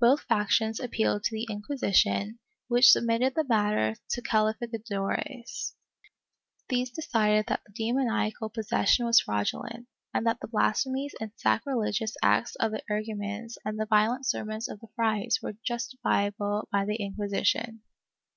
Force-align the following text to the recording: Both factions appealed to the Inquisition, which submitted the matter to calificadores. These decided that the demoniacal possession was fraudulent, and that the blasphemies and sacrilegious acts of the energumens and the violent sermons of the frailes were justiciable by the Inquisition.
Both 0.00 0.22
factions 0.22 0.80
appealed 0.80 1.22
to 1.22 1.30
the 1.30 1.46
Inquisition, 1.48 2.40
which 2.66 2.90
submitted 2.90 3.36
the 3.36 3.44
matter 3.44 3.94
to 4.10 4.20
calificadores. 4.20 5.74
These 6.68 6.90
decided 6.90 7.46
that 7.46 7.62
the 7.64 7.72
demoniacal 7.74 8.48
possession 8.48 9.06
was 9.06 9.20
fraudulent, 9.20 9.86
and 10.12 10.26
that 10.26 10.40
the 10.40 10.48
blasphemies 10.48 11.14
and 11.20 11.30
sacrilegious 11.36 12.16
acts 12.20 12.56
of 12.56 12.72
the 12.72 12.82
energumens 12.90 13.58
and 13.64 13.78
the 13.78 13.86
violent 13.86 14.26
sermons 14.26 14.68
of 14.68 14.80
the 14.80 14.88
frailes 14.98 15.38
were 15.40 15.52
justiciable 15.52 16.68
by 16.72 16.84
the 16.84 16.96
Inquisition. 16.96 17.82